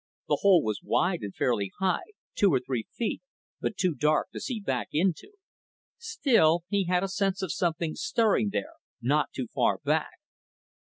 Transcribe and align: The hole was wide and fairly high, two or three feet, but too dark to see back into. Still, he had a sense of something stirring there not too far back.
The 0.27 0.39
hole 0.41 0.63
was 0.63 0.81
wide 0.81 1.21
and 1.21 1.35
fairly 1.35 1.71
high, 1.77 2.13
two 2.33 2.51
or 2.51 2.59
three 2.59 2.87
feet, 2.91 3.21
but 3.59 3.77
too 3.77 3.93
dark 3.93 4.31
to 4.31 4.39
see 4.39 4.59
back 4.59 4.87
into. 4.91 5.33
Still, 5.99 6.63
he 6.69 6.85
had 6.85 7.03
a 7.03 7.07
sense 7.07 7.43
of 7.43 7.53
something 7.53 7.93
stirring 7.93 8.49
there 8.51 8.77
not 8.99 9.31
too 9.31 9.45
far 9.53 9.77
back. 9.85 10.17